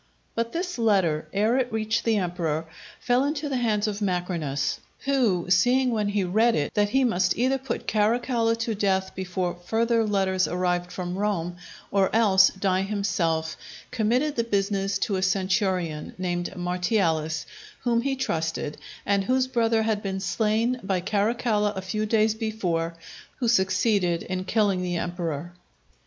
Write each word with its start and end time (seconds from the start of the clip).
But 0.33 0.51
this 0.51 0.79
letter, 0.79 1.27
ere 1.31 1.57
it 1.59 1.71
reached 1.71 2.05
the 2.05 2.17
emperor, 2.17 2.65
fell 2.99 3.23
into 3.23 3.47
the 3.47 3.57
hands 3.57 3.85
of 3.87 3.99
Macrinus, 4.01 4.79
who, 5.01 5.45
seeing 5.51 5.91
when 5.91 6.07
he 6.09 6.23
read 6.23 6.55
it 6.55 6.73
that 6.73 6.89
he 6.89 7.03
must 7.03 7.37
either 7.37 7.59
put 7.59 7.85
Caracalla 7.87 8.55
to 8.61 8.73
death 8.73 9.13
before 9.13 9.57
further 9.63 10.03
letters 10.03 10.47
arrived 10.47 10.91
from 10.91 11.19
Rome, 11.19 11.55
or 11.91 12.09
else 12.15 12.49
die 12.49 12.81
himself, 12.81 13.55
committed 13.91 14.35
the 14.35 14.43
business 14.43 14.97
to 14.97 15.17
a 15.17 15.21
centurion, 15.21 16.15
named 16.17 16.51
Martialis, 16.55 17.45
whom 17.81 18.01
he 18.01 18.15
trusted, 18.15 18.77
and 19.05 19.25
whose 19.25 19.45
brother 19.45 19.83
had 19.83 20.01
been 20.01 20.19
slain 20.19 20.79
by 20.81 20.99
Caracalla 21.01 21.73
a 21.75 21.81
few 21.83 22.07
days 22.07 22.33
before, 22.33 22.95
who 23.35 23.47
succeeded 23.47 24.23
in 24.23 24.45
killing 24.45 24.81
the 24.81 24.97
emperor. 24.97 25.53